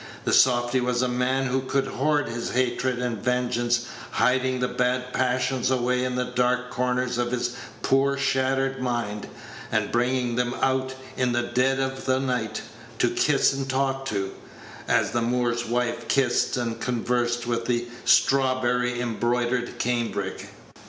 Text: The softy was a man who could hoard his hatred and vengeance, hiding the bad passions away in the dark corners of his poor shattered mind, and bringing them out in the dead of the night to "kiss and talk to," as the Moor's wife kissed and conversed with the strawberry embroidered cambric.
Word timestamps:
The 0.23 0.33
softy 0.33 0.79
was 0.79 1.03
a 1.03 1.07
man 1.07 1.45
who 1.45 1.61
could 1.61 1.85
hoard 1.85 2.27
his 2.27 2.49
hatred 2.53 2.97
and 2.97 3.19
vengeance, 3.21 3.85
hiding 4.13 4.59
the 4.59 4.67
bad 4.67 5.13
passions 5.13 5.69
away 5.69 6.03
in 6.03 6.15
the 6.15 6.25
dark 6.25 6.71
corners 6.71 7.19
of 7.19 7.31
his 7.31 7.55
poor 7.83 8.17
shattered 8.17 8.81
mind, 8.81 9.27
and 9.71 9.91
bringing 9.91 10.37
them 10.37 10.55
out 10.59 10.95
in 11.17 11.33
the 11.33 11.43
dead 11.43 11.79
of 11.79 12.05
the 12.05 12.19
night 12.19 12.63
to 12.97 13.11
"kiss 13.11 13.53
and 13.53 13.69
talk 13.69 14.05
to," 14.05 14.33
as 14.87 15.11
the 15.11 15.21
Moor's 15.21 15.67
wife 15.67 16.07
kissed 16.07 16.57
and 16.57 16.81
conversed 16.81 17.45
with 17.45 17.67
the 17.67 17.87
strawberry 18.03 18.99
embroidered 18.99 19.77
cambric. 19.77 20.49